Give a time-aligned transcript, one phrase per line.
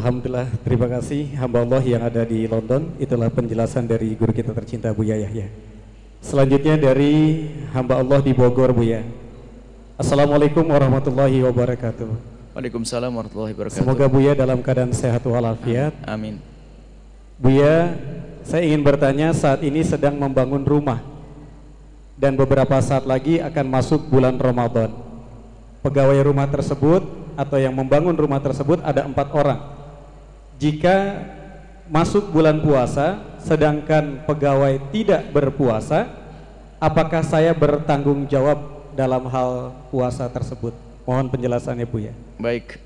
[0.00, 2.88] Alhamdulillah, terima kasih hamba Allah yang ada di London.
[2.96, 5.52] Itulah penjelasan dari guru kita tercinta Buya Yahya.
[6.24, 7.44] Selanjutnya dari
[7.76, 9.04] hamba Allah di Bogor Buya.
[10.00, 12.08] Assalamualaikum warahmatullahi wabarakatuh.
[12.56, 13.76] Waalaikumsalam warahmatullahi wabarakatuh.
[13.76, 15.92] Semoga Buya dalam keadaan sehat walafiat.
[16.08, 16.40] Amin.
[17.36, 17.92] Buya,
[18.40, 21.04] saya ingin bertanya saat ini sedang membangun rumah
[22.16, 24.96] dan beberapa saat lagi akan masuk bulan Ramadan.
[25.84, 27.04] Pegawai rumah tersebut
[27.36, 29.79] atau yang membangun rumah tersebut ada empat orang.
[30.60, 31.24] Jika
[31.88, 36.04] masuk bulan puasa, sedangkan pegawai tidak berpuasa,
[36.76, 40.76] apakah saya bertanggung jawab dalam hal puasa tersebut?
[41.08, 42.12] Mohon penjelasannya Bu ya.
[42.36, 42.76] Baik.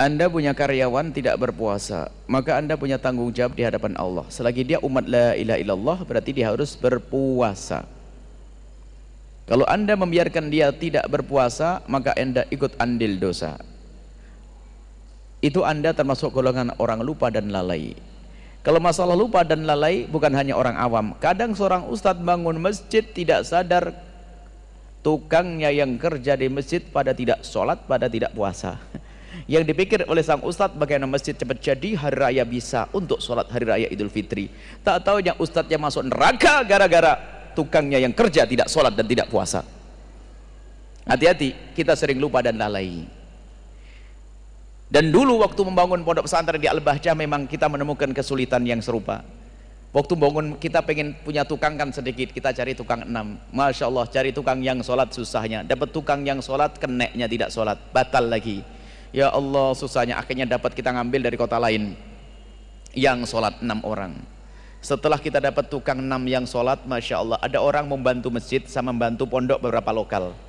[0.00, 4.24] Anda punya karyawan tidak berpuasa, maka Anda punya tanggung jawab di hadapan Allah.
[4.32, 7.84] Selagi dia umat la ilaha illallah, berarti dia harus berpuasa.
[9.48, 13.56] Kalau anda membiarkan dia tidak berpuasa, maka anda ikut andil dosa.
[15.38, 17.94] Itu anda termasuk golongan orang lupa dan lalai.
[18.66, 21.14] Kalau masalah lupa dan lalai bukan hanya orang awam.
[21.22, 23.94] Kadang seorang ustadz bangun masjid tidak sadar
[25.00, 28.76] tukangnya yang kerja di masjid pada tidak sholat, pada tidak puasa.
[29.48, 33.64] Yang dipikir oleh sang ustadz bagaimana masjid cepat jadi hari raya bisa untuk sholat hari
[33.64, 34.52] raya idul fitri.
[34.84, 37.16] Tak tahu yang ustadznya masuk neraka gara-gara
[37.56, 39.66] tukangnya yang kerja tidak sholat dan tidak puasa
[41.08, 43.08] hati-hati kita sering lupa dan lalai
[44.88, 49.20] dan dulu waktu membangun pondok pesantren di Al-Bahjah memang kita menemukan kesulitan yang serupa.
[49.92, 53.36] Waktu bangun kita pengen punya tukang kan sedikit kita cari tukang enam.
[53.52, 55.60] Masya Allah cari tukang yang sholat susahnya.
[55.64, 57.76] Dapat tukang yang sholat keneknya tidak sholat.
[57.92, 58.64] Batal lagi.
[59.12, 60.20] Ya Allah susahnya.
[60.20, 61.92] Akhirnya dapat kita ngambil dari kota lain.
[62.96, 64.16] Yang sholat enam orang.
[64.80, 69.28] Setelah kita dapat tukang enam yang sholat Masya Allah ada orang membantu masjid sama membantu
[69.28, 70.47] pondok beberapa lokal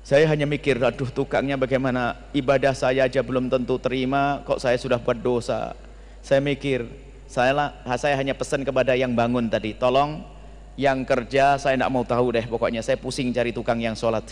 [0.00, 2.16] saya hanya mikir aduh tukangnya bagaimana?
[2.32, 5.76] Ibadah saya aja belum tentu terima kok saya sudah buat dosa?
[6.24, 6.88] Saya mikir
[7.30, 10.26] saya, lah, saya hanya pesan kepada yang bangun tadi tolong
[10.74, 14.24] yang kerja saya tidak mau tahu deh pokoknya saya pusing cari tukang yang sholat.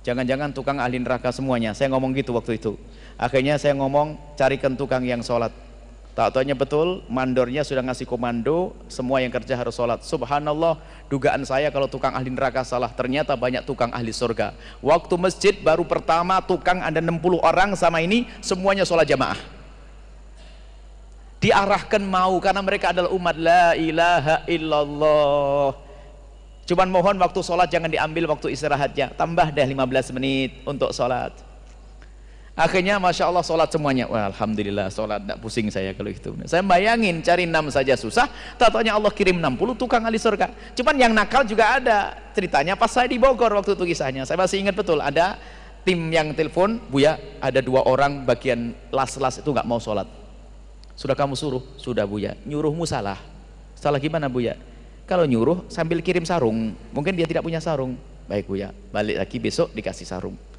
[0.00, 1.76] Jangan-jangan tukang ahli neraka semuanya.
[1.76, 2.80] Saya ngomong gitu waktu itu.
[3.20, 5.52] Akhirnya saya ngomong carikan tukang yang sholat
[6.20, 10.04] Tak tahunya betul, mandornya sudah ngasih komando, semua yang kerja harus sholat.
[10.04, 10.76] Subhanallah,
[11.08, 14.52] dugaan saya kalau tukang ahli neraka salah, ternyata banyak tukang ahli surga.
[14.84, 19.40] Waktu masjid baru pertama tukang ada 60 orang sama ini, semuanya sholat jamaah.
[21.40, 25.72] Diarahkan mau karena mereka adalah umat la ilaha illallah.
[26.68, 31.48] Cuman mohon waktu sholat jangan diambil waktu istirahatnya, tambah deh 15 menit untuk sholat
[32.60, 34.04] akhirnya Masya Allah sholat semuanya.
[34.04, 35.24] Wah, Alhamdulillah sholat.
[35.24, 38.28] Tidak pusing saya kalau itu saya bayangin cari enam saja susah
[38.60, 40.52] tatanya Allah kirim 60 tukang ahli surga.
[40.76, 42.20] Cuman yang nakal juga ada.
[42.36, 44.28] Ceritanya pas saya di Bogor waktu itu kisahnya.
[44.28, 45.40] Saya masih ingat betul ada
[45.80, 50.06] tim yang telepon Buya ada dua orang bagian las-las itu nggak mau sholat.
[50.92, 51.64] Sudah kamu suruh?
[51.80, 52.36] sudah Buya.
[52.44, 53.16] Nyuruhmu salah.
[53.72, 54.60] Salah gimana Buya?
[55.08, 56.70] kalau nyuruh sambil kirim sarung.
[56.94, 57.98] Mungkin dia tidak punya sarung.
[58.30, 58.70] Baik Buya.
[58.94, 60.49] Balik lagi besok dikasih sarung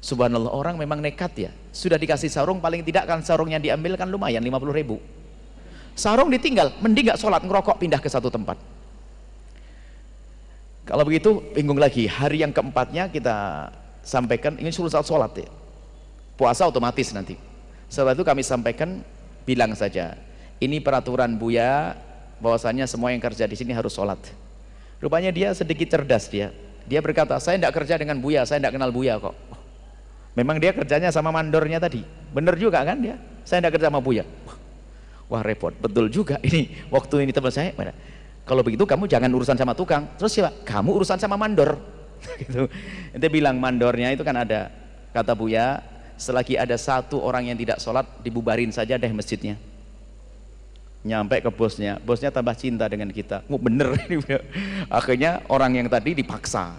[0.00, 1.50] Subhanallah orang memang nekat ya.
[1.76, 4.96] Sudah dikasih sarung paling tidak kan sarungnya diambil kan lumayan 50 ribu.
[5.92, 8.56] Sarung ditinggal, mending gak sholat ngerokok pindah ke satu tempat.
[10.88, 12.08] Kalau begitu bingung lagi.
[12.08, 13.68] Hari yang keempatnya kita
[14.00, 15.48] sampaikan ini suruh saat sholat ya.
[16.40, 17.36] Puasa otomatis nanti.
[17.86, 19.04] Setelah itu kami sampaikan
[19.44, 20.16] bilang saja.
[20.56, 21.94] Ini peraturan Buya
[22.40, 24.18] bahwasanya semua yang kerja di sini harus sholat.
[24.98, 26.52] Rupanya dia sedikit cerdas dia.
[26.88, 29.36] Dia berkata, saya tidak kerja dengan Buya, saya tidak kenal Buya kok.
[30.38, 32.06] Memang dia kerjanya sama mandornya tadi.
[32.30, 33.18] Benar juga kan dia?
[33.42, 34.22] Saya tidak kerja sama Buya.
[35.26, 36.70] Wah repot, betul juga ini.
[36.90, 37.94] Waktu ini teman saya, mana?
[38.46, 40.06] kalau begitu kamu jangan urusan sama tukang.
[40.18, 40.50] Terus siapa?
[40.62, 41.78] Kamu urusan sama mandor.
[42.42, 42.70] gitu.
[43.14, 44.70] Nanti bilang mandornya itu kan ada.
[45.10, 45.82] Kata Buya,
[46.14, 49.58] selagi ada satu orang yang tidak sholat, dibubarin saja deh masjidnya.
[51.02, 53.42] Nyampe ke bosnya, bosnya tambah cinta dengan kita.
[53.50, 54.22] Oh, bener ini.
[54.86, 56.78] Akhirnya orang yang tadi dipaksa.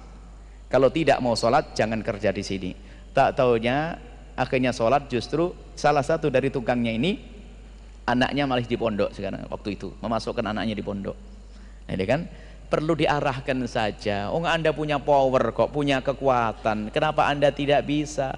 [0.72, 2.72] Kalau tidak mau sholat, jangan kerja di sini
[3.12, 4.00] tak taunya
[4.36, 7.20] akhirnya sholat justru salah satu dari tukangnya ini
[8.08, 9.94] anaknya malah di pondok sekarang waktu itu.
[10.00, 11.18] Memasukkan anaknya di pondok.
[11.88, 12.22] Nah, ini kan
[12.72, 14.32] perlu diarahkan saja.
[14.32, 16.92] Oh anda punya power kok punya kekuatan.
[16.92, 18.36] Kenapa anda tidak bisa?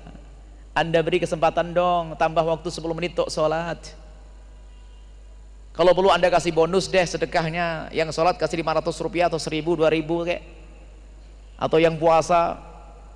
[0.74, 3.78] Anda beri kesempatan dong tambah waktu 10 menit untuk sholat.
[5.74, 7.94] Kalau perlu anda kasih bonus deh sedekahnya.
[7.94, 10.44] Yang sholat kasih 500 rupiah atau 1000 2000 kayak.
[11.58, 12.58] Atau yang puasa.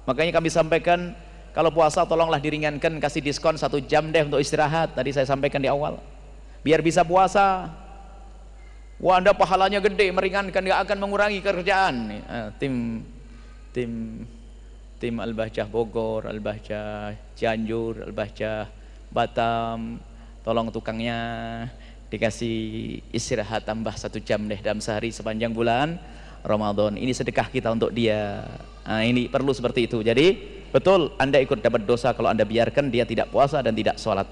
[0.06, 1.18] Makanya kami sampaikan
[1.58, 4.94] kalau puasa tolonglah diringankan, kasih diskon satu jam deh untuk istirahat.
[4.94, 5.98] Tadi saya sampaikan di awal.
[6.62, 7.74] Biar bisa puasa.
[9.02, 12.22] Wah anda pahalanya gede, meringankan, gak akan mengurangi kerjaan.
[12.30, 13.02] Uh, tim
[13.74, 14.22] tim
[15.02, 18.70] tim Al-Bahjah Bogor, Al-Bahjah Cianjur, Al-Bahjah
[19.10, 19.98] Batam
[20.46, 21.18] tolong tukangnya
[22.14, 25.98] dikasih istirahat tambah satu jam deh dalam sehari sepanjang bulan
[26.46, 28.48] Ramadan ini sedekah kita untuk dia
[28.88, 33.08] nah, ini perlu seperti itu jadi betul anda ikut dapat dosa kalau anda biarkan dia
[33.08, 34.28] tidak puasa dan tidak sholat.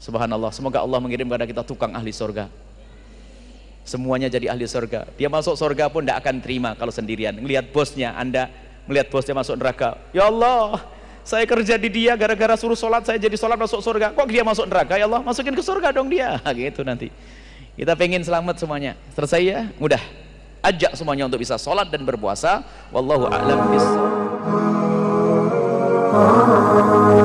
[0.00, 2.48] Subhanallah semoga Allah mengirim kepada kita tukang ahli surga
[3.90, 7.34] semuanya jadi ahli surga dia masuk surga pun tidak akan terima kalau sendirian.
[7.36, 8.46] Melihat bosnya anda
[8.84, 9.98] melihat bosnya masuk neraka.
[10.14, 10.84] Ya Allah
[11.26, 14.66] saya kerja di dia gara-gara suruh sholat saya jadi sholat masuk surga kok dia masuk
[14.70, 14.94] neraka?
[14.94, 16.38] Ya Allah masukin ke surga dong dia.
[16.56, 17.08] Gitu nanti.
[17.74, 18.92] Kita pengen selamat semuanya.
[19.16, 19.60] Selesai ya?
[19.80, 20.02] Mudah.
[20.60, 22.60] Ajak semuanya untuk bisa sholat dan berpuasa.
[22.92, 24.89] Wallahu a'lam bishawab
[26.22, 27.19] Oh.